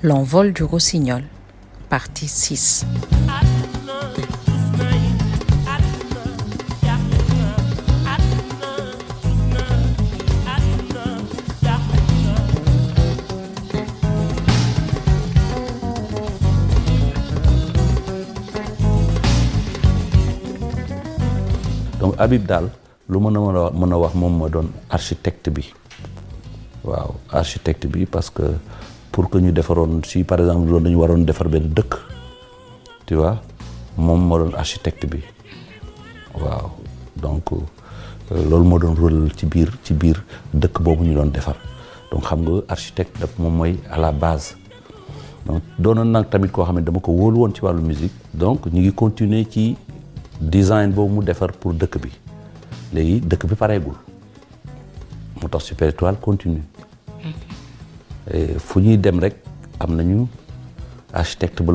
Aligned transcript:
L'envol 0.00 0.52
du 0.52 0.62
rossignol, 0.62 1.24
partie 1.88 2.28
6. 2.28 2.86
donc 21.98 22.14
Habib 22.18 22.46
daal 22.46 22.70
lu 23.10 23.18
architecte 24.90 25.50
bi 25.50 25.64
waaw 26.84 27.14
architecte 27.32 27.88
bi 27.90 28.06
parce 28.06 28.30
que 28.30 28.54
pour 29.18 29.28
que 29.30 29.38
ñu 29.42 29.50
defaroon 29.50 30.00
si 30.06 30.22
par 30.22 30.38
exemple 30.38 30.70
loolu 30.70 30.84
dañu 30.84 30.98
waroon 31.00 31.24
defar 31.26 31.48
benn 31.48 31.72
tu 33.04 33.16
vois 33.16 33.42
moom 33.96 34.20
moo 34.28 34.38
architecte 34.56 35.06
bi. 35.10 35.18
Waaw 36.40 36.70
donc 37.20 37.50
loolu 38.30 38.62
moo 38.64 38.78
rôle 38.78 39.32
ci 39.36 39.44
biir 39.46 39.72
ci 39.82 39.92
biir 39.94 40.22
dëkk 40.54 40.80
boobu 40.80 41.02
ñu 41.02 41.14
donc 41.16 42.22
xam 42.28 42.40
nga 42.44 42.62
architecte 42.68 43.18
daf 43.18 43.36
moom 43.40 43.56
mooy 43.56 43.80
à 43.90 43.98
la 43.98 44.12
base. 44.12 44.56
Donc 45.46 45.62
doonoon 45.80 46.04
nag 46.12 46.28
tamit 46.30 46.52
koo 46.52 46.62
xam 46.64 46.76
ne 46.76 46.82
dama 46.82 47.00
ko 47.00 47.10
wóolu 47.10 47.38
woon 47.40 47.52
ci 47.52 47.60
wàllu 47.64 47.82
musique 47.82 48.14
donc 48.32 48.66
ñu 48.66 48.80
ngi 48.82 48.92
continuer 48.94 49.44
ci 49.50 49.76
design 50.40 50.92
boobu 50.92 51.14
mu 51.14 51.24
defar 51.24 51.50
pour 51.58 51.72
dëkk 51.74 51.98
bi. 52.00 52.10
Léegi 52.94 53.20
dëkk 53.26 53.46
bi 53.48 53.54
pareegul. 53.56 53.94
Moo 55.42 55.48
tax 55.48 55.64
Super 55.64 55.88
Étoile 55.88 56.18
continue 56.20 56.62
fu 58.58 58.80
ñuy 58.80 58.98
dem 58.98 59.18
rek 59.18 59.36
am 59.80 59.94
nañu 59.96 60.26
architecte 61.12 61.62
ba 61.62 61.72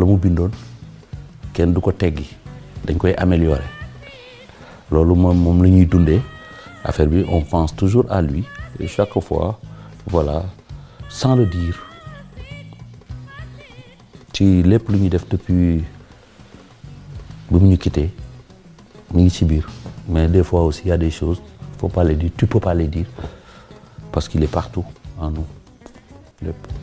on 7.30 7.42
pense 7.42 7.76
toujours 7.76 8.06
à 8.10 8.22
lui 8.22 8.44
chaque 8.88 9.20
fois 9.22 9.60
sans 11.10 11.36
le 11.36 11.46
dire. 11.46 11.78
Ci 14.34 14.64
lépp 14.64 14.90
lu 14.90 14.98
ñuy 14.98 15.10
depuis 15.10 15.84
bi 17.52 17.60
mu 17.60 17.68
ñu 17.70 17.78
quitté 17.78 18.10
mais 20.10 20.28
des 20.28 20.44
fois 20.44 20.64
aussi 20.64 20.82
il 20.86 20.90
y 20.90 20.92
a 20.92 20.98
des 20.98 21.12
choses 21.12 21.40
faut 21.78 21.88
pas 21.88 22.04
les 22.04 22.16
dire 22.16 22.32
tu 22.36 22.48
peux 22.48 22.60
pas 22.60 22.74
les 22.74 22.88
dire 22.88 23.06
parce 24.12 24.28
qu'il 24.28 24.44
est 24.44 24.48
partout 24.52 24.84
en 25.20 25.30
nous 25.30 25.46
lépp 26.44 26.83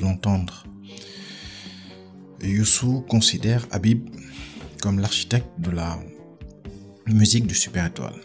l'entendre, 0.00 0.64
Youssou 2.42 3.02
considère 3.08 3.66
Habib 3.70 4.08
comme 4.80 4.98
l'architecte 4.98 5.48
de 5.58 5.70
la 5.70 5.98
musique 7.06 7.46
du 7.46 7.54
Super 7.54 7.86
Étoile. 7.86 8.20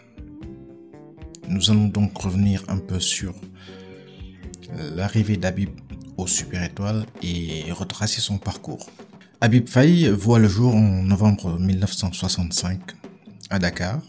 Nous 1.48 1.70
allons 1.70 1.88
donc 1.88 2.18
revenir 2.18 2.64
un 2.68 2.78
peu 2.78 3.00
sur 3.00 3.34
l'arrivée 4.96 5.38
d'Habib 5.38 5.70
au 6.18 6.28
Super 6.28 6.64
Étoile 6.64 7.06
et 7.22 7.72
retracer 7.72 8.22
son 8.22 8.38
parcours. 8.38 8.90
Habib 9.40 9.70
Faye 9.70 10.10
voit 10.10 10.40
le 10.40 10.48
jour 10.48 10.76
en 10.76 11.04
novembre 11.04 11.60
1965 11.60 12.80
à 13.50 13.60
Dakar. 13.60 14.02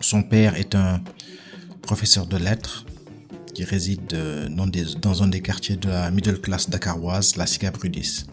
Son 0.00 0.22
père 0.22 0.54
est 0.54 0.74
un 0.76 1.02
professeur 1.82 2.26
de 2.26 2.36
lettres 2.36 2.86
qui 3.58 3.64
réside 3.64 4.16
dans, 4.50 4.68
des, 4.68 4.84
dans, 5.02 5.24
un 5.24 5.26
des 5.26 5.40
quartiers 5.40 5.74
de 5.74 5.88
la 5.88 6.12
middle 6.12 6.40
class 6.40 6.70
dakaroise, 6.70 7.34
la 7.34 7.44
Sicap-Rudis. 7.44 8.26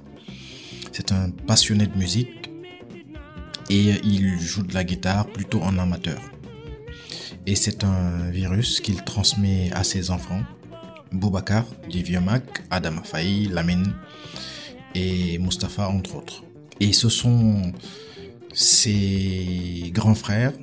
C'est 0.91 1.11
un 1.11 1.31
passionné 1.31 1.87
de 1.87 1.97
musique 1.97 2.51
et 3.71 3.95
il 4.03 4.39
joue 4.39 4.61
de 4.61 4.75
la 4.75 4.83
guitare 4.83 5.25
plutôt 5.25 5.63
en 5.63 5.79
amateur. 5.79 6.21
Et 7.47 7.55
c'est 7.55 7.83
un 7.83 8.29
virus 8.29 8.81
qu'il 8.81 9.03
transmet 9.03 9.71
à 9.73 9.83
ses 9.83 10.11
enfants, 10.11 10.43
Boubacar, 11.11 11.65
du 11.89 12.03
vieux 12.03 12.21
Mac, 12.21 12.61
Adam 12.69 13.01
Faye, 13.03 13.47
Lamine 13.47 13.95
et 14.93 15.39
Mustapha 15.39 15.89
entre 15.89 16.17
autres. 16.17 16.43
Et 16.79 16.93
ce 16.93 17.09
sont 17.09 17.73
ses 18.53 19.89
grands 19.91 20.13
frères, 20.13 20.53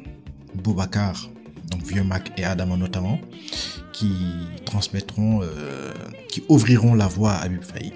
Boubacar, 0.54 1.28
donc 1.68 1.82
vieux 1.82 2.04
Mac 2.04 2.30
et 2.36 2.44
Adam 2.44 2.76
notamment, 2.76 3.18
qui 3.92 4.12
transmettront, 4.64 5.40
euh, 5.42 5.92
qui 6.28 6.42
ouvriront 6.48 6.94
la 6.94 7.06
voie 7.06 7.32
à 7.32 7.42
Habib 7.42 7.62
Faye. 7.62 7.92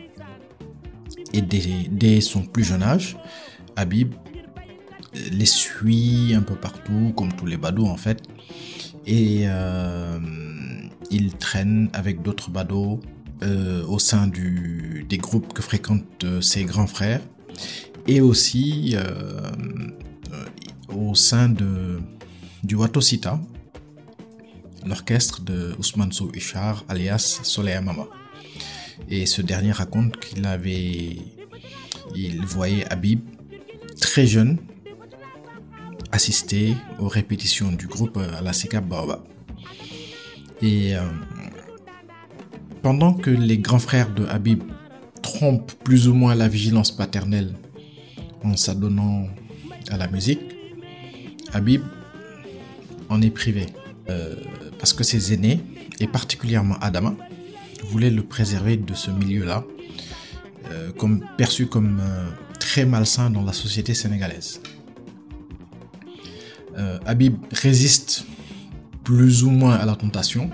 Et 1.33 1.43
dès, 1.43 2.21
son 2.21 2.43
plus 2.43 2.65
jeune 2.65 2.83
âge, 2.83 3.17
Habib 3.75 4.15
les 5.33 5.47
suit 5.47 6.34
un 6.34 6.43
peu 6.43 6.55
partout, 6.55 7.12
comme 7.17 7.33
tous 7.33 7.47
les 7.47 7.57
badauds 7.57 7.87
en 7.87 7.97
fait. 7.97 8.23
Et 9.07 9.43
euh, 9.45 10.19
il 11.11 11.34
traîne 11.34 11.89
avec 11.93 12.23
d'autres 12.23 12.51
badauds 12.51 13.01
euh, 13.43 13.84
au 13.87 13.99
sein 13.99 14.27
des 14.28 15.19
groupes 15.19 15.53
que 15.53 15.63
fréquentent 15.63 16.41
ses 16.41 16.65
grands 16.65 16.87
frères. 16.87 17.21
Et 18.07 18.21
aussi 18.21 18.95
au 20.95 21.15
sein 21.15 21.53
du 22.63 22.75
Watosita, 22.75 23.41
l'orchestre 24.86 25.42
de 25.42 25.74
Ousmane 25.78 26.12
Sow 26.12 26.30
Ishar, 26.34 26.84
alias 26.88 27.41
Soleil 27.42 27.82
Mama. 27.82 28.06
Et 29.08 29.26
ce 29.26 29.42
dernier 29.42 29.72
raconte 29.72 30.19
qu'il 30.19 30.47
avait, 30.47 31.16
il 32.14 32.44
voyait 32.47 32.91
Habib 32.91 33.20
très 34.00 34.26
jeune 34.26 34.58
assister 36.12 36.74
aux 36.98 37.08
répétitions 37.08 37.72
du 37.72 37.86
groupe 37.86 38.16
à 38.16 38.41
la 38.41 38.52
Sika 38.52 38.80
Baobab. 38.80 39.20
Et 40.62 40.97
euh, 40.97 41.03
pendant 42.82 43.12
que 43.12 43.30
les 43.30 43.58
grands 43.58 43.78
frères 43.78 44.12
de 44.14 44.24
Habib 44.26 44.62
trompent 45.22 45.72
plus 45.84 46.08
ou 46.08 46.14
moins 46.14 46.34
la 46.34 46.48
vigilance 46.48 46.91
paternelle 46.91 47.53
en 48.42 48.56
s'adonnant 48.56 49.26
à 49.91 49.97
la 49.97 50.08
musique, 50.08 50.41
Habib 51.53 51.82
en 53.08 53.20
est 53.22 53.30
privé. 53.30 53.66
Euh, 54.08 54.36
parce 54.78 54.92
que 54.92 55.04
ses 55.04 55.32
aînés, 55.32 55.60
et 56.00 56.06
particulièrement 56.06 56.76
Adama, 56.81 57.14
voulaient 57.84 58.10
le 58.10 58.22
préserver 58.22 58.76
de 58.76 58.94
ce 58.94 59.10
milieu-là, 59.10 59.64
euh, 60.70 60.92
comme, 60.92 61.25
perçu 61.37 61.66
comme 61.66 62.00
euh, 62.00 62.28
très 62.59 62.84
malsain 62.84 63.31
dans 63.31 63.42
la 63.42 63.53
société 63.53 63.94
sénégalaise. 63.94 64.60
Euh, 66.77 66.98
Habib 67.06 67.36
résiste 67.53 68.27
plus 69.04 69.45
ou 69.45 69.51
moins 69.51 69.74
à 69.74 69.86
la 69.86 69.95
tentation, 69.95 70.51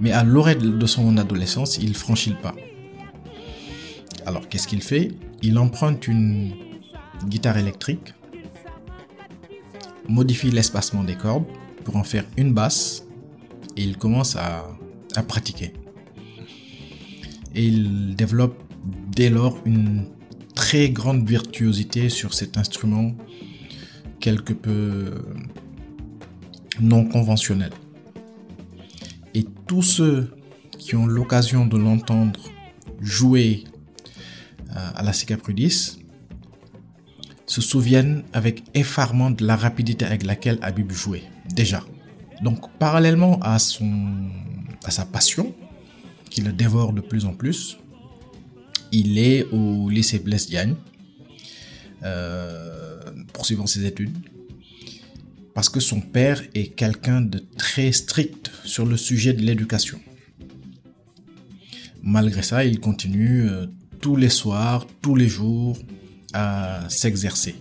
mais 0.00 0.12
à 0.12 0.24
l'orée 0.24 0.54
de 0.54 0.86
son 0.86 1.16
adolescence, 1.18 1.78
il 1.78 1.94
franchit 1.94 2.30
le 2.30 2.36
pas. 2.36 2.54
Alors 4.24 4.48
qu'est-ce 4.48 4.66
qu'il 4.66 4.82
fait? 4.82 5.12
Il 5.42 5.58
emprunte 5.58 6.08
une 6.08 6.52
guitare 7.26 7.58
électrique, 7.58 8.14
modifie 10.08 10.50
l'espacement 10.50 11.04
des 11.04 11.14
cordes, 11.14 11.44
pour 11.86 11.94
en 11.94 12.02
faire 12.02 12.24
une 12.36 12.52
basse 12.52 13.04
et 13.76 13.84
il 13.84 13.96
commence 13.96 14.34
à, 14.34 14.66
pratiquer. 15.28 15.72
Et 17.54 17.64
il 17.64 18.16
développe 18.16 18.60
dès 19.14 19.30
lors 19.30 19.56
une 19.64 20.08
très 20.54 20.90
grande 20.90 21.26
virtuosité 21.26 22.10
sur 22.10 22.34
cet 22.34 22.58
instrument 22.58 23.14
quelque 24.20 24.52
peu 24.52 25.14
non 26.80 27.06
conventionnel. 27.06 27.70
Et 29.32 29.46
tous 29.66 29.82
ceux 29.82 30.34
qui 30.78 30.96
ont 30.96 31.06
l'occasion 31.06 31.64
de 31.64 31.78
l'entendre 31.78 32.40
jouer 33.00 33.64
à 34.74 35.02
la 35.02 35.14
Cicaprudis 35.14 35.98
se 37.46 37.60
souviennent 37.60 38.24
avec 38.32 38.64
effarement 38.74 39.30
de 39.30 39.46
la 39.46 39.56
rapidité 39.56 40.04
avec 40.04 40.24
laquelle 40.24 40.58
Habib 40.62 40.90
jouait, 40.90 41.22
déjà. 41.54 41.84
Donc, 42.42 42.70
parallèlement 42.78 43.38
à, 43.40 43.58
son, 43.58 44.28
à 44.84 44.90
sa 44.90 45.04
passion, 45.04 45.54
qui 46.28 46.40
le 46.42 46.52
dévore 46.52 46.92
de 46.92 47.00
plus 47.00 47.24
en 47.24 47.32
plus, 47.32 47.78
il 48.92 49.18
est 49.18 49.44
au 49.52 49.88
lycée 49.88 50.18
Blaise 50.18 50.48
Diagne, 50.48 50.74
euh, 52.02 53.00
poursuivant 53.32 53.66
ses 53.66 53.86
études, 53.86 54.16
parce 55.54 55.68
que 55.68 55.80
son 55.80 56.00
père 56.00 56.42
est 56.54 56.74
quelqu'un 56.74 57.22
de 57.22 57.42
très 57.56 57.92
strict 57.92 58.50
sur 58.64 58.84
le 58.84 58.96
sujet 58.96 59.32
de 59.32 59.42
l'éducation. 59.42 59.98
Malgré 62.02 62.42
ça, 62.42 62.64
il 62.64 62.80
continue 62.80 63.48
euh, 63.48 63.66
tous 64.00 64.16
les 64.16 64.28
soirs, 64.28 64.86
tous 65.00 65.14
les 65.14 65.28
jours 65.28 65.78
à 66.32 66.84
s'exercer. 66.88 67.54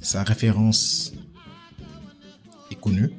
Sa 0.00 0.22
référence 0.22 1.12
est 2.70 2.80
connue, 2.80 3.10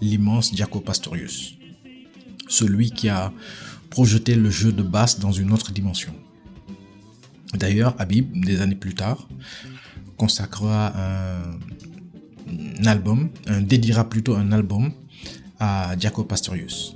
l'immense 0.00 0.54
Jaco 0.54 0.80
Pastorius, 0.80 1.56
celui 2.48 2.90
qui 2.90 3.08
a 3.08 3.32
projeté 3.90 4.34
le 4.34 4.50
jeu 4.50 4.72
de 4.72 4.82
basse 4.82 5.18
dans 5.18 5.32
une 5.32 5.52
autre 5.52 5.72
dimension. 5.72 6.14
D'ailleurs, 7.54 7.94
Habib, 7.98 8.44
des 8.44 8.60
années 8.60 8.74
plus 8.74 8.94
tard, 8.94 9.28
consacrera 10.16 10.92
un, 10.96 11.58
album, 12.84 13.30
dédiera 13.60 14.08
plutôt 14.08 14.36
un 14.36 14.52
album 14.52 14.92
à 15.58 15.94
Jaco 15.98 16.24
Pastorius. 16.24 16.94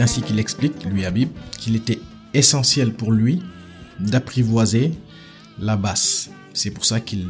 Ainsi 0.00 0.22
qu'il 0.22 0.38
explique, 0.38 0.84
lui 0.84 1.04
Habib, 1.04 1.28
qu'il 1.58 1.76
était 1.76 2.00
essentiel 2.32 2.94
pour 2.94 3.12
lui 3.12 3.42
d'apprivoiser 3.98 4.92
la 5.58 5.76
basse. 5.76 6.30
C'est 6.54 6.70
pour 6.70 6.86
ça 6.86 7.00
qu'il 7.00 7.28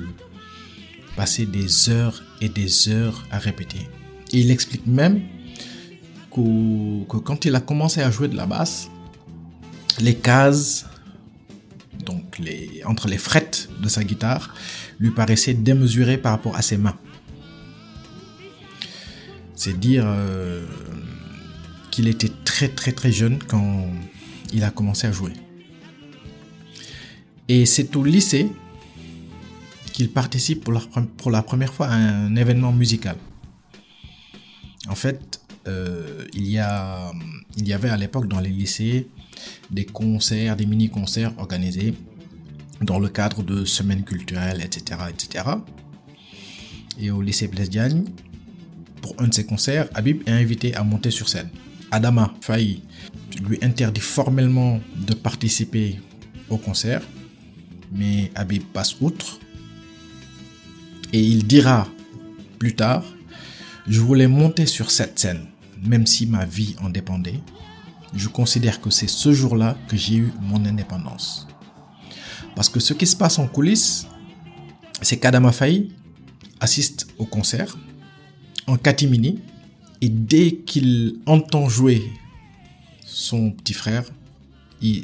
passait 1.17 1.47
des 1.47 1.91
heures 1.91 2.23
et 2.41 2.49
des 2.49 2.89
heures 2.89 3.27
à 3.33 3.39
répéter. 3.39 3.89
Et 4.33 4.39
il 4.39 4.53
explique 4.53 4.87
même 4.87 5.23
que, 6.31 7.05
que 7.09 7.17
quand 7.17 7.45
il 7.45 7.57
a 7.57 7.61
commencé 7.61 8.03
à 8.03 8.11
jouer 8.13 8.29
de 8.29 8.37
la 8.37 8.47
basse, 8.47 8.89
les 9.99 10.15
cases, 10.15 10.87
donc 12.07 12.39
les, 12.39 12.83
entre 12.87 13.09
les 13.09 13.19
frettes 13.19 13.69
de 13.83 13.89
sa 13.89 14.05
guitare, 14.05 14.55
lui 15.01 15.11
paraissaient 15.11 15.55
démesurées 15.55 16.19
par 16.19 16.33
rapport 16.33 16.55
à 16.55 16.63
ses 16.63 16.77
mains. 16.77 16.97
C'est 19.57 19.79
dire 19.79 20.05
euh, 20.07 20.65
qu'il 21.91 22.09
était 22.09 22.31
très 22.45 22.69
très 22.69 22.93
très 22.93 23.13
jeune 23.13 23.39
quand 23.47 23.87
il 24.53 24.65
a 24.65 24.71
commencé 24.71 25.07
à 25.07 25.13
jouer. 25.13 25.33
Et 27.49 27.67
c'est 27.67 27.97
au 27.97 28.05
lycée 28.05 28.49
qu'il 29.93 30.11
participe 30.11 30.65
pour 30.65 31.31
la, 31.31 31.43
première 31.43 31.73
fois 31.73 31.89
à 31.89 31.95
un 31.95 32.37
événement 32.37 32.73
musical. 32.73 33.17
En 34.89 34.95
fait, 34.95 35.41
euh, 35.67 36.27
il, 36.33 36.49
y 36.49 36.59
avait 36.59 37.91
à 37.91 37.97
l'époque 37.97 38.29
dans 38.29 38.41
les 38.41 38.51
lycées 38.51 39.09
des 39.71 39.85
concerts, 39.85 40.57
des 40.57 40.67
mini-concerts 40.67 41.33
organisés 41.39 41.95
dans 42.81 42.99
le 42.99 43.09
cadre 43.09 43.43
de 43.43 43.65
semaines 43.65 44.05
culturelles, 44.05 44.63
etc. 44.65 45.01
etc. 45.11 45.45
Et 46.99 47.11
au 47.11 47.21
lycée 47.21 47.49
Blaise 47.49 47.71
pour 49.03 49.15
un 49.19 49.29
de 49.29 49.35
ces 49.35 49.45
concerts, 49.45 49.89
Habib 49.95 50.23
est 50.27 50.31
invité 50.31 50.75
à 50.75 50.83
monter 50.83 51.11
sur 51.11 51.29
scène. 51.29 51.51
Adama 51.91 52.33
Faye 52.41 52.83
lui 53.47 53.59
interdit 53.63 54.01
formellement 54.01 54.81
de 54.97 55.15
participer 55.15 56.01
au 56.49 56.57
concert, 56.57 57.03
mais 57.93 58.31
Habib 58.35 58.63
passe 58.73 59.01
outre 59.01 59.39
et 61.13 61.21
il 61.21 61.47
dira 61.47 61.89
plus 62.59 62.75
tard 62.75 63.05
Je 63.89 64.01
voulais 64.01 64.29
monter 64.29 64.67
sur 64.67 64.91
cette 64.91 65.19
scène, 65.19 65.47
même 65.83 66.07
si 66.07 66.27
ma 66.27 66.45
vie 66.45 66.77
en 66.83 66.89
dépendait. 66.89 67.41
Je 68.15 68.29
considère 68.29 68.81
que 68.81 68.91
c'est 68.91 69.09
ce 69.09 69.33
jour-là 69.33 69.77
que 69.89 69.97
j'ai 69.97 70.17
eu 70.17 70.33
mon 70.41 70.65
indépendance. 70.65 71.47
Parce 72.57 72.69
que 72.69 72.81
ce 72.81 72.93
qui 72.93 73.07
se 73.07 73.17
passe 73.17 73.39
en 73.39 73.47
coulisses, 73.47 74.07
c'est 75.01 75.17
qu'Adama 75.17 75.53
Faye 75.53 75.93
assiste 76.61 77.09
au 77.19 77.25
concert 77.25 77.79
en 78.67 78.77
catimini 78.77 79.41
et 80.01 80.09
dès 80.09 80.53
qu'il 80.53 81.17
entend 81.27 81.69
jouer 81.69 82.03
son 83.05 83.51
petit 83.51 83.75
frère, 83.75 84.05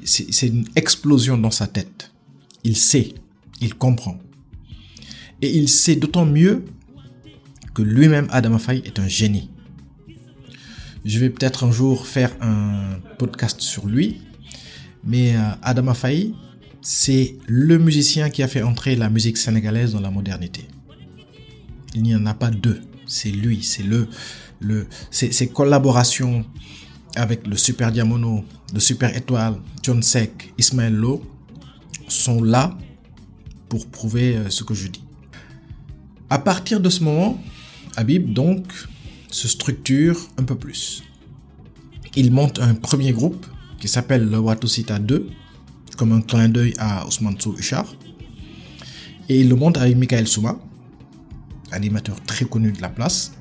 c'est 0.05 0.47
une 0.47 0.67
explosion 0.75 1.37
dans 1.37 1.51
sa 1.51 1.67
tête. 1.67 2.13
Il 2.65 2.77
sait, 2.77 3.15
il 3.61 3.75
comprend. 3.75 4.19
Et 5.43 5.55
il 5.55 5.69
sait 5.69 5.97
d'autant 5.97 6.25
mieux 6.25 6.65
que 7.75 7.83
lui-même, 7.83 8.27
Adam 8.31 8.59
Faye, 8.59 8.83
est 8.87 8.99
un 8.99 9.09
génie. 9.09 9.51
Je 11.05 11.19
vais 11.19 11.31
peut-être 11.31 11.65
un 11.65 11.71
jour 11.71 12.07
faire 12.07 12.35
un 12.41 12.99
podcast 13.19 13.61
sur 13.61 13.87
lui, 13.87 14.23
mais 15.05 15.37
euh, 15.37 15.51
Adam 15.63 15.93
Faye, 15.95 16.35
c'est 16.81 17.37
le 17.47 17.79
musicien 17.79 18.31
qui 18.31 18.43
a 18.43 18.49
fait 18.49 18.63
entrer 18.63 18.97
la 18.97 19.11
musique 19.11 19.37
sénégalaise 19.37 19.93
dans 19.93 20.01
la 20.01 20.11
modernité. 20.11 20.67
Il 21.95 22.03
n'y 22.03 22.17
en 22.17 22.27
a 22.27 22.35
pas 22.35 22.51
deux. 22.51 22.81
C'est 23.07 23.31
lui, 23.31 23.63
c'est 23.63 23.85
le, 23.85 24.09
le, 24.61 24.87
ses, 25.11 25.49
collaborations 25.49 26.45
avec 27.15 27.47
le 27.47 27.57
Super 27.57 27.93
Diamono, 27.93 28.45
le 28.73 28.81
Super 28.81 29.17
Étoile, 29.17 29.57
John 29.83 30.03
Sek, 30.03 30.53
Ismaël 30.59 30.95
Lo 30.95 31.23
sont 32.09 32.43
là 32.43 32.77
pour 33.69 33.87
prouver 33.87 34.37
euh, 34.37 34.51
ce 34.51 34.65
que 34.65 34.75
je 34.75 34.89
dis. 34.89 35.03
À 36.31 36.39
partir 36.39 36.81
de 36.81 36.89
ce 36.91 37.03
moment, 37.03 37.41
Habib 37.97 38.33
donc 38.33 38.67
se 39.31 39.49
structure 39.49 40.19
un 40.39 40.45
peu 40.45 40.57
plus. 40.57 41.03
Il 42.17 42.33
monte 42.33 42.59
un 42.59 42.75
premier 42.75 43.13
groupe 43.13 43.47
qui 43.79 43.89
s'appelle 43.89 44.29
le 44.29 44.39
Watusita 44.39 44.99
2, 44.99 45.29
comme 45.97 46.13
un 46.13 46.21
clin 46.21 46.49
d'œil 46.49 46.75
à 46.79 47.07
Ousmane 47.07 47.41
Sou 47.41 47.55
Et 49.29 49.41
il 49.41 49.49
le 49.49 49.57
monte 49.57 49.79
avec 49.79 49.97
Michael 49.97 50.27
Souma, 50.27 50.59
animateur 51.73 52.21
très 52.23 52.45
connu 52.45 52.73
de 52.73 52.81
la 52.81 52.89
place. 52.89 53.33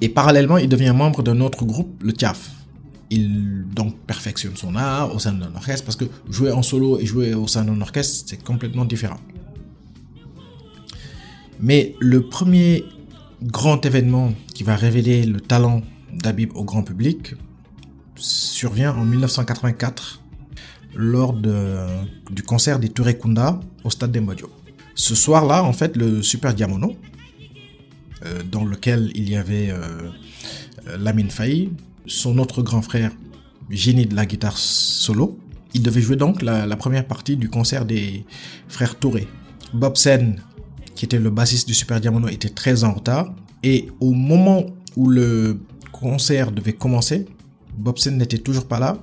Et 0.00 0.08
parallèlement, 0.08 0.58
il 0.58 0.68
devient 0.68 0.92
membre 0.96 1.22
d'un 1.22 1.40
autre 1.40 1.64
groupe, 1.64 2.02
le 2.02 2.12
TIAF. 2.12 2.50
Il 3.10 3.64
donc 3.68 3.96
perfectionne 4.06 4.56
son 4.56 4.74
art 4.76 5.14
au 5.14 5.18
sein 5.18 5.32
d'un 5.32 5.54
orchestre 5.54 5.84
parce 5.84 5.96
que 5.96 6.06
jouer 6.28 6.50
en 6.50 6.62
solo 6.62 6.98
et 6.98 7.06
jouer 7.06 7.34
au 7.34 7.46
sein 7.46 7.64
d'un 7.64 7.80
orchestre, 7.80 8.24
c'est 8.28 8.42
complètement 8.42 8.84
différent. 8.84 9.20
Mais 11.60 11.94
le 12.00 12.26
premier 12.26 12.84
grand 13.42 13.84
événement 13.86 14.32
qui 14.54 14.64
va 14.64 14.74
révéler 14.74 15.26
le 15.26 15.40
talent 15.40 15.82
d'Abib 16.12 16.50
au 16.56 16.64
grand 16.64 16.82
public 16.82 17.34
survient 18.16 18.94
en 18.94 19.04
1984 19.04 20.20
lors 20.96 21.34
du 21.34 22.42
concert 22.42 22.78
des 22.78 22.88
Touré 22.88 23.18
Kunda 23.18 23.60
au 23.84 23.90
stade 23.90 24.12
d'Embodio. 24.12 24.50
Ce 24.94 25.14
soir-là, 25.14 25.64
en 25.64 25.72
fait, 25.72 25.96
le 25.96 26.22
Super 26.22 26.54
Diamono, 26.54 26.96
dans 28.50 28.64
lequel 28.64 29.10
il 29.14 29.28
y 29.28 29.36
avait 29.36 29.70
euh, 29.70 30.10
euh, 30.88 30.98
Lamine 30.98 31.30
Faye, 31.30 31.70
son 32.06 32.38
autre 32.38 32.62
grand 32.62 32.82
frère, 32.82 33.12
génie 33.70 34.06
de 34.06 34.14
la 34.14 34.26
guitare 34.26 34.58
solo. 34.58 35.38
Il 35.74 35.82
devait 35.82 36.00
jouer 36.00 36.16
donc 36.16 36.42
la, 36.42 36.76
première 36.76 37.06
partie 37.06 37.36
du 37.36 37.48
concert 37.48 37.84
des 37.84 38.24
frères 38.68 38.96
Touré. 38.96 39.26
Bob 39.72 39.96
Sen, 39.96 40.40
qui 40.94 41.04
était 41.04 41.18
le 41.18 41.30
bassiste 41.30 41.66
du 41.66 41.74
Super 41.74 42.00
Diamono, 42.00 42.28
était 42.28 42.48
très 42.48 42.84
en 42.84 42.92
retard. 42.92 43.34
Et 43.62 43.88
au 44.00 44.12
moment 44.12 44.66
où 44.96 45.08
le 45.08 45.58
concert 45.90 46.52
devait 46.52 46.74
commencer, 46.74 47.26
Bob 47.76 47.98
Sen 47.98 48.16
n'était 48.16 48.38
toujours 48.38 48.66
pas 48.66 48.78
là. 48.78 48.98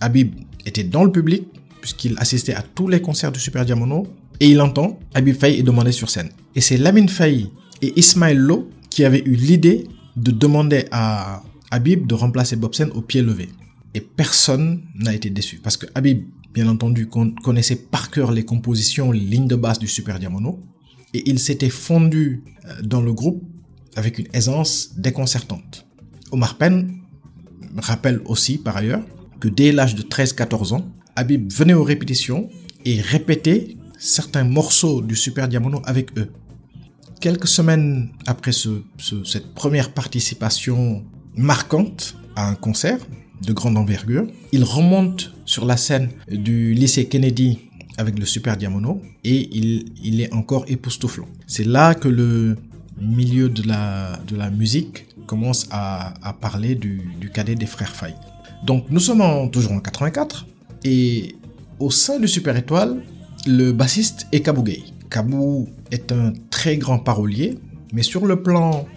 Habib 0.00 0.34
était 0.64 0.84
dans 0.84 1.02
le 1.02 1.10
public, 1.10 1.44
puisqu'il 1.80 2.14
assistait 2.18 2.54
à 2.54 2.62
tous 2.62 2.86
les 2.86 3.00
concerts 3.00 3.32
du 3.32 3.40
Super 3.40 3.64
Diamono. 3.64 4.06
Et 4.38 4.50
il 4.50 4.60
entend 4.60 4.98
Habib 5.14 5.36
Faye 5.36 5.58
est 5.58 5.62
demandé 5.62 5.90
sur 5.90 6.10
scène. 6.10 6.28
Et 6.54 6.60
c'est 6.60 6.76
Lamine 6.76 7.08
Faye 7.08 7.50
et 7.84 7.98
Ismaël 7.98 8.38
Lo 8.38 8.70
qui 8.90 9.04
avait 9.04 9.22
eu 9.24 9.34
l'idée 9.34 9.86
de 10.16 10.30
demander 10.30 10.86
à 10.90 11.42
Habib 11.70 12.06
de 12.06 12.14
remplacer 12.14 12.56
Bobsen 12.56 12.90
au 12.94 13.00
pied 13.00 13.22
levé. 13.22 13.48
Et 13.94 14.00
personne 14.00 14.82
n'a 14.94 15.14
été 15.14 15.30
déçu 15.30 15.58
parce 15.62 15.76
que 15.76 15.86
Habib 15.94 16.24
bien 16.54 16.68
entendu, 16.68 17.08
connaissait 17.08 17.76
par 17.76 18.10
cœur 18.10 18.30
les 18.30 18.44
compositions, 18.44 19.10
les 19.10 19.18
lignes 19.18 19.48
de 19.48 19.56
basse 19.56 19.80
du 19.80 19.88
Super 19.88 20.20
Diamono, 20.20 20.60
et 21.12 21.28
il 21.28 21.40
s'était 21.40 21.68
fondu 21.68 22.44
euh, 22.64 22.80
dans 22.82 23.02
le 23.02 23.12
groupe 23.12 23.42
avec 23.96 24.18
une 24.18 24.28
aisance 24.32 24.92
déconcertante. 24.96 25.86
Omar 26.30 26.56
Penn 26.56 27.00
rappelle 27.76 28.20
aussi, 28.24 28.58
par 28.58 28.76
ailleurs, 28.76 29.02
que 29.40 29.48
dès 29.48 29.72
l'âge 29.72 29.96
de 29.96 30.02
13-14 30.02 30.74
ans, 30.74 30.86
Habib 31.16 31.52
venait 31.52 31.74
aux 31.74 31.82
répétitions 31.82 32.48
et 32.84 33.00
répétait 33.00 33.76
certains 33.98 34.44
morceaux 34.44 35.02
du 35.02 35.16
Super 35.16 35.48
Diamono 35.48 35.82
avec 35.84 36.16
eux. 36.18 36.30
Quelques 37.24 37.48
semaines 37.48 38.10
après 38.26 38.52
cette 38.52 39.54
première 39.54 39.94
participation 39.94 41.02
marquante 41.34 42.16
à 42.36 42.50
un 42.50 42.54
concert 42.54 42.98
de 43.40 43.54
grande 43.54 43.78
envergure, 43.78 44.26
il 44.52 44.62
remonte 44.62 45.32
sur 45.46 45.64
la 45.64 45.78
scène 45.78 46.10
du 46.28 46.74
lycée 46.74 47.06
Kennedy 47.06 47.60
avec 47.96 48.18
le 48.18 48.26
Super 48.26 48.58
Diamono 48.58 49.00
et 49.24 49.48
il, 49.56 50.20
est 50.20 50.34
encore 50.34 50.66
époustouflant. 50.68 51.24
C'est 51.46 51.64
là 51.64 51.94
que 51.94 52.08
le 52.08 52.58
milieu 53.00 53.48
de 53.48 53.66
la, 53.66 54.50
musique 54.50 55.06
commence 55.26 55.66
à, 55.70 56.12
parler 56.42 56.74
du, 56.74 57.30
cadet 57.32 57.54
des 57.54 57.64
frères 57.64 57.96
Fay. 57.96 58.12
Donc 58.66 58.84
nous 58.90 59.00
sommes 59.00 59.50
toujours 59.50 59.72
en 59.72 59.80
84 59.80 60.44
et 60.84 61.36
au 61.78 61.90
sein 61.90 62.18
du 62.20 62.28
Super 62.28 62.54
Étoile, 62.54 63.02
le 63.46 63.72
bassiste 63.72 64.26
est 64.30 64.42
Kabou 64.42 64.62
Gay. 64.62 64.82
Kabou 65.08 65.70
est 65.90 66.12
un 66.12 66.34
très 66.64 66.78
grand 66.78 66.98
parolier, 66.98 67.58
mais 67.92 68.02
sur 68.02 68.24
le 68.24 68.42
plan 68.42 68.88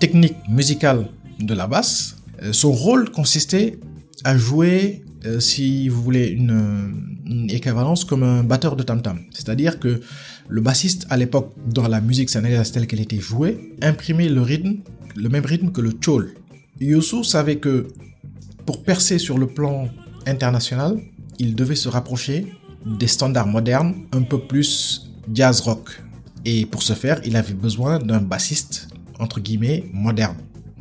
technique 0.00 0.34
musical 0.48 1.06
de 1.38 1.54
la 1.54 1.68
basse, 1.68 2.16
euh, 2.42 2.52
son 2.52 2.72
rôle 2.72 3.12
consistait 3.12 3.78
à 4.24 4.36
jouer, 4.36 5.04
euh, 5.24 5.38
si 5.38 5.88
vous 5.88 6.02
voulez, 6.02 6.26
une, 6.26 7.46
équivalence 7.48 8.04
comme 8.04 8.24
un 8.24 8.42
batteur 8.42 8.74
de 8.74 8.82
tam-tam. 8.82 9.20
C'est-à-dire 9.30 9.78
que 9.78 10.00
le 10.48 10.60
bassiste, 10.60 11.06
à 11.10 11.16
l'époque, 11.16 11.54
dans 11.68 11.86
la 11.86 12.00
musique 12.00 12.28
sénégalaise 12.28 12.72
telle 12.72 12.88
qu'elle 12.88 13.00
était 13.08 13.20
jouée, 13.20 13.72
imprimait 13.80 14.28
le 14.28 14.42
rythme, 14.42 14.78
le 15.14 15.28
même 15.28 15.46
rythme 15.46 15.70
que 15.70 15.80
le 15.80 15.92
chol. 16.04 16.34
Youssou 16.80 17.22
savait 17.22 17.58
que 17.58 17.86
pour 18.66 18.82
percer 18.82 19.18
sur 19.20 19.38
le 19.38 19.46
plan 19.46 19.88
international, 20.26 20.98
il 21.38 21.54
devait 21.54 21.76
se 21.84 21.88
rapprocher 21.88 22.52
des 22.84 23.06
standards 23.06 23.46
modernes, 23.46 23.94
un 24.10 24.22
peu 24.22 24.40
plus 24.40 25.08
jazz 25.32 25.60
rock. 25.60 26.02
Et 26.44 26.66
pour 26.66 26.82
ce 26.82 26.92
faire, 26.94 27.20
il 27.24 27.36
avait 27.36 27.54
besoin 27.54 27.98
d'un 27.98 28.20
bassiste, 28.20 28.88
entre 29.18 29.40
guillemets, 29.40 29.84
moderne. 29.92 30.36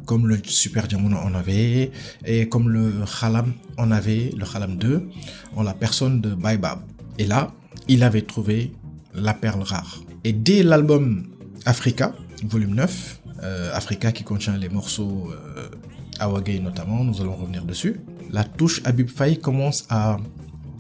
Comme 0.06 0.28
le 0.28 0.40
Super 0.44 0.88
Diamond 0.88 1.16
en 1.16 1.34
avait, 1.36 1.92
et 2.26 2.50
comme 2.50 2.70
le 2.70 3.06
Khalam 3.20 3.54
en 3.78 3.92
avait, 3.92 4.32
le 4.36 4.46
Khalam 4.46 4.78
2, 4.78 5.10
en 5.56 5.64
la 5.64 5.74
personne 5.74 6.22
de 6.22 6.34
Baibab. 6.34 6.80
Et 7.20 7.26
là, 7.26 7.54
il 7.88 8.04
avait 8.04 8.24
trouvé 8.24 8.74
la 9.14 9.34
perle 9.34 9.62
rare. 9.62 10.02
Et 10.24 10.34
dès 10.34 10.64
l'album 10.64 11.28
Africa, 11.66 12.14
volume 12.44 12.76
9, 12.76 13.22
euh, 13.44 13.72
Africa 13.74 14.12
qui 14.12 14.24
contient 14.24 14.58
les 14.58 14.70
morceaux 14.70 15.32
euh, 15.32 15.68
Awagay 16.20 16.60
notamment, 16.60 17.04
nous 17.04 17.22
allons 17.22 17.36
revenir 17.36 17.66
dessus, 17.66 18.00
la 18.32 18.44
touche 18.44 18.82
Habib 18.86 19.10
Faye 19.10 19.40
commence 19.40 19.86
à 19.90 20.18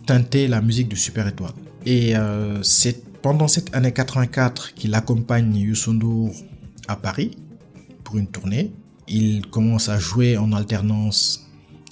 teinter 0.06 0.48
la 0.48 0.62
musique 0.62 0.88
du 0.88 0.96
Super 0.96 1.28
Étoile. 1.28 1.54
Et 1.86 2.16
euh, 2.16 2.62
c'est 2.64 3.11
pendant 3.22 3.48
cette 3.48 3.75
année 3.75 3.92
84 3.92 4.74
qu'il 4.74 4.94
accompagne 4.96 5.56
Youssou 5.56 6.32
à 6.88 6.96
Paris 6.96 7.38
pour 8.04 8.18
une 8.18 8.28
tournée. 8.28 8.72
Il 9.08 9.46
commence 9.48 9.90
à 9.90 10.00
jouer 10.00 10.38
en 10.38 10.51
alternance 10.54 11.48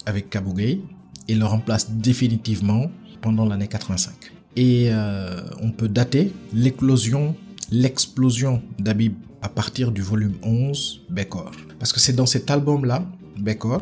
avec 0.06 0.30
Kabougay 0.30 0.82
et 1.28 1.36
le 1.36 1.46
remplace 1.46 1.92
définitivement 1.92 2.90
pendant 3.22 3.46
l'année 3.46 3.68
85. 3.68 4.14
Et 4.56 4.88
euh, 4.90 5.42
on 5.62 5.72
peut 5.72 5.88
dater 5.88 6.34
l'éclosion, 6.54 7.36
l'explosion 7.72 8.62
d'Abib 8.80 9.14
à 9.42 9.50
partir 9.50 9.92
du 9.92 10.02
volume 10.02 10.36
11, 10.44 11.06
Bekor. 11.10 11.52
Parce 11.78 11.94
que 11.94 12.00
c'est 12.00 12.14
dans 12.14 12.26
cet 12.26 12.50
album-là, 12.50 13.06
Bekor, 13.38 13.82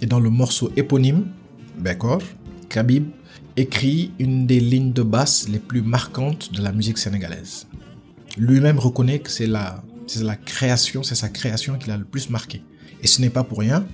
et 0.00 0.06
dans 0.06 0.20
le 0.20 0.30
morceau 0.30 0.72
éponyme, 0.76 1.26
Bekor, 1.78 2.22
qu'Abib 2.68 3.08
écrit 3.58 4.12
une 4.20 4.46
des 4.46 4.60
lignes 4.60 4.92
de 4.92 5.02
basse 5.02 5.48
les 5.48 5.58
plus 5.58 5.82
marquantes 5.82 6.52
de 6.52 6.62
la 6.62 6.70
musique 6.70 6.96
sénégalaise. 6.96 7.66
Lui-même 8.36 8.78
reconnaît 8.78 9.18
que 9.18 9.30
c'est 9.30 9.48
la, 9.48 9.82
création, 10.44 11.02
c'est 11.02 11.16
sa 11.16 11.28
création 11.28 11.76
qui 11.76 11.88
l'a 11.88 11.96
le 11.96 12.04
plus 12.04 12.30
marqué. 12.30 12.62
Et 13.02 13.08
ce 13.08 13.20
n'est 13.20 13.30
pas 13.30 13.42
pour 13.42 13.58
rien 13.58 13.84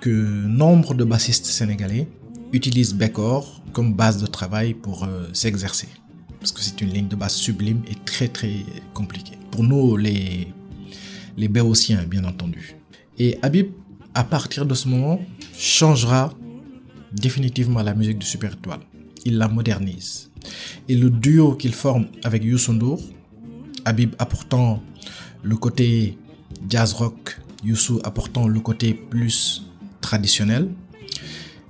que 0.00 0.10
nombre 0.10 0.94
de 0.94 1.02
bassistes 1.02 1.46
sénégalais 1.46 2.08
utilisent 2.52 2.94
Bekor 2.94 3.62
comme 3.72 3.94
base 3.94 4.22
de 4.22 4.26
travail 4.26 4.74
pour 4.74 5.04
euh, 5.04 5.28
s'exercer. 5.32 5.88
Parce 6.38 6.52
que 6.52 6.60
c'est 6.60 6.80
une 6.80 6.90
ligne 6.90 7.08
de 7.08 7.16
basse 7.16 7.34
sublime 7.34 7.82
et 7.90 7.96
très 8.04 8.28
très 8.28 8.64
compliquée. 8.92 9.38
Pour 9.50 9.64
nous, 9.64 9.96
les, 9.96 10.52
les 11.36 11.48
béotiens, 11.48 12.04
bien 12.04 12.24
entendu. 12.24 12.76
Et 13.18 13.38
Habib, 13.42 13.72
à 14.14 14.22
partir 14.22 14.66
de 14.66 14.74
ce 14.74 14.86
moment, 14.86 15.20
changera 15.56 16.32
définitivement 17.14 17.82
la 17.82 17.94
musique 17.94 18.18
du 18.18 18.26
Super 18.26 18.52
Étoile. 18.52 18.80
Il 19.24 19.38
la 19.38 19.48
modernise. 19.48 20.30
Et 20.88 20.96
le 20.96 21.08
duo 21.10 21.54
qu'il 21.54 21.72
forme 21.72 22.06
avec 22.24 22.44
Youssou 22.44 22.74
N'Dour, 22.74 23.00
Habib 23.84 24.14
apportant 24.18 24.82
le 25.42 25.56
côté 25.56 26.18
jazz 26.68 26.92
rock, 26.92 27.38
Youssou 27.64 28.00
apportant 28.04 28.46
le 28.46 28.60
côté 28.60 28.92
plus 28.92 29.64
traditionnel, 30.00 30.68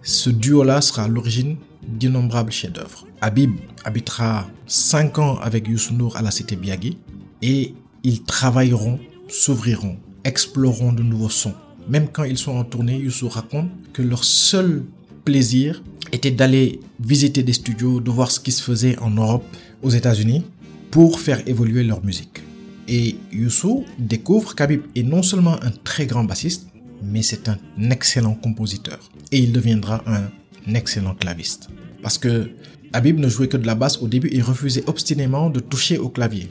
ce 0.03 0.31
duo-là 0.31 0.81
sera 0.81 1.07
l'origine 1.09 1.57
d'innombrables 1.87 2.53
chefs-d'œuvre. 2.53 3.07
Habib 3.21 3.53
habitera 3.85 4.49
5 4.67 5.19
ans 5.19 5.39
avec 5.39 5.69
Youssou 5.69 5.95
à 6.15 6.23
la 6.23 6.31
cité 6.31 6.57
Biagui 6.57 6.99
et 7.43 7.75
ils 8.03 8.23
travailleront, 8.23 8.99
s'ouvriront, 9.29 9.99
exploreront 10.25 10.93
de 10.93 11.03
nouveaux 11.03 11.31
sons. 11.31 11.55
Même 11.89 12.09
quand 12.09 12.25
ils 12.25 12.39
sont 12.39 12.53
en 12.53 12.65
tournée, 12.65 12.99
Youssou 12.99 13.29
raconte 13.29 13.71
que 13.93 14.03
leur 14.03 14.25
seul 14.25 14.85
plaisir 15.25 15.83
était 16.13 16.31
d'aller 16.31 16.81
visiter 17.01 17.43
des 17.43 17.53
studios, 17.53 18.01
de 18.01 18.11
voir 18.11 18.31
ce 18.31 18.41
qui 18.41 18.53
se 18.53 18.63
faisait 18.63 18.99
en 18.99 19.11
Europe, 19.11 19.45
aux 19.83 19.91
États-Unis, 19.91 20.45
pour 20.91 21.21
faire 21.21 21.47
évoluer 21.49 21.83
leur 21.83 22.05
musique. 22.05 22.41
Et 22.87 23.17
Youssou 23.33 23.85
découvre 23.99 24.55
qu'Habib 24.55 24.83
est 24.95 25.03
non 25.03 25.23
seulement 25.23 25.63
un 25.63 25.71
très 25.71 26.07
grand 26.07 26.25
bassiste, 26.25 26.69
mais 27.03 27.23
c'est 27.23 27.49
un 27.49 27.59
excellent 27.91 28.35
compositeur. 28.35 28.99
Et 29.33 29.39
il 29.39 29.53
deviendra 29.53 30.05
un 30.07 30.75
excellent 30.75 31.15
claviste. 31.15 31.69
Parce 32.03 32.19
que 32.19 32.51
Habib 32.93 33.19
ne 33.19 33.29
jouait 33.29 33.49
que 33.49 33.57
de 33.57 33.67
la 33.67 33.75
basse 33.75 34.01
au 34.01 34.09
début 34.09 34.29
et 34.33 34.41
refusait 34.41 34.85
obstinément 34.87 35.51
de 35.51 35.61
toucher 35.61 35.99
au 35.99 36.11
clavier. 36.11 36.49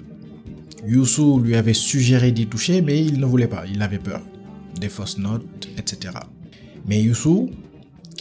Youssou 0.86 1.40
lui 1.40 1.56
avait 1.56 1.74
suggéré 1.74 2.32
d'y 2.32 2.48
toucher, 2.48 2.82
mais 2.82 3.04
il 3.04 3.20
ne 3.20 3.26
voulait 3.26 3.48
pas, 3.48 3.64
il 3.72 3.82
avait 3.82 4.00
peur. 4.00 4.22
Des 4.80 4.90
fausses 4.90 5.18
notes, 5.18 5.70
etc. 5.78 6.16
Mais 6.88 7.02
Youssou 7.02 7.50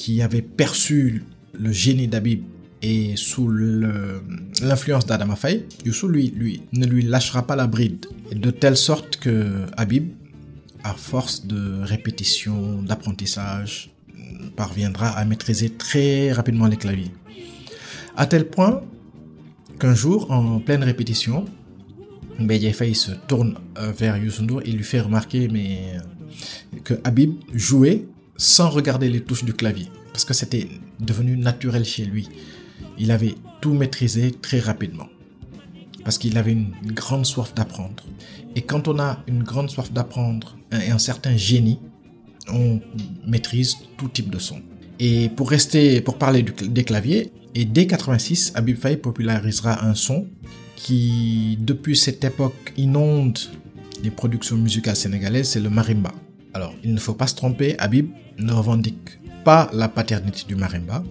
qui 0.03 0.21
avait 0.21 0.43
perçu 0.43 1.23
le 1.53 1.71
génie 1.71 2.09
d'Abib 2.09 2.43
et 2.83 3.15
sous 3.15 3.49
l'influence 3.49 5.07
d'Adama 5.07 5.37
Faye, 5.37 5.65
Youssou 5.85 6.09
lui, 6.09 6.63
ne 6.73 6.87
lui 6.87 7.03
lâchera 7.03 7.47
pas 7.47 7.55
la 7.55 7.69
bride. 7.69 8.07
De 8.35 8.51
telle 8.51 8.77
sorte 8.77 9.19
que 9.19 9.65
Habib, 9.77 10.11
à 10.83 10.95
force 10.95 11.47
de 11.47 11.85
répétition, 11.85 12.83
d'apprentissage, 12.83 13.93
parviendra 14.57 15.11
à 15.11 15.25
maîtriser 15.25 15.71
très 15.71 16.33
rapidement 16.33 16.67
les 16.67 16.79
claviers. 16.79 17.13
À 18.17 18.27
tel 18.27 18.49
point 18.49 18.83
qu'un 19.79 19.95
jour, 19.95 20.33
en 20.33 20.59
pleine 20.59 20.83
répétition, 20.83 21.45
Mbedje 22.41 22.73
Faye 22.73 22.97
se 22.97 23.13
tourne 23.29 23.55
euh, 23.79 23.93
vers 23.93 24.17
Youssou 24.17 24.61
et 24.65 24.73
lui 24.73 24.83
fait 24.83 25.01
remarquer 25.01 25.49
euh, 25.49 26.01
que 26.83 26.95
Habib 27.05 27.35
jouait 27.55 28.05
sans 28.37 28.71
regarder 28.71 29.09
les 29.09 29.21
touches 29.21 29.45
du 29.45 29.55
clavier, 29.55 29.89
parce 30.13 30.25
que 30.25 30.35
c'était 30.35 30.69
devenu 31.01 31.37
naturel 31.37 31.85
chez 31.85 32.05
lui. 32.05 32.29
Il 32.99 33.11
avait 33.11 33.35
tout 33.61 33.75
maîtrisé 33.75 34.33
très 34.33 34.59
rapidement, 34.61 35.09
parce 36.05 36.19
qu'il 36.19 36.37
avait 36.39 36.53
une 36.53 36.73
grande 36.87 37.27
soif 37.27 37.55
d'apprendre. 37.55 38.05
Et 38.57 38.63
quand 38.63 38.89
on 38.89 38.99
a 38.99 39.23
une 39.27 39.43
grande 39.43 39.71
soif 39.71 39.93
d'apprendre 39.93 40.57
et 40.73 40.91
un 40.91 40.99
certain 40.99 41.37
génie, 41.37 41.79
on 42.49 42.81
maîtrise 43.27 43.77
tout 43.97 44.09
type 44.09 44.31
de 44.31 44.39
son. 44.39 44.61
Et 44.99 45.29
pour 45.31 45.51
rester, 45.51 46.01
pour 46.01 46.19
parler 46.19 46.43
des 46.43 46.85
claviers, 46.85 47.33
et 47.55 47.65
dès 47.65 47.87
86, 47.87 48.53
Habib 48.55 48.77
Faye 48.77 48.97
popularisera 48.97 49.85
un 49.85 49.95
son 49.95 50.27
qui, 50.77 51.59
depuis 51.61 51.97
cette 51.97 52.25
époque, 52.25 52.73
inonde 52.77 53.39
les 54.03 54.11
productions 54.11 54.57
musicales 54.57 54.97
sénégalaises, 54.97 55.51
c'est 55.51 55.61
le 55.61 55.71
marimba. 55.71 56.13
Alors, 56.55 56.75
il 56.85 56.93
ne 56.93 57.01
faut 57.01 57.15
pas 57.15 57.27
se 57.27 57.35
tromper, 57.35 57.77
Habib 57.79 58.11
ne 58.39 58.53
revendique 58.53 59.19
pas 59.45 59.71
la 59.73 59.89
paternité 59.89 60.45
du 60.47 60.55
marimba, 60.55 61.03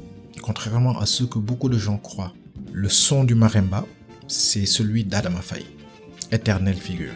contrairement 0.41 0.99
à 0.99 1.05
ce 1.05 1.23
que 1.23 1.39
beaucoup 1.39 1.69
de 1.69 1.77
gens 1.77 1.97
croient. 1.97 2.33
Le 2.71 2.89
son 2.89 3.23
du 3.23 3.35
marimba, 3.35 3.85
c'est 4.27 4.65
celui 4.65 5.03
d'Adama 5.03 5.41
Faye, 5.41 5.65
éternelle 6.31 6.77
figure. 6.77 7.15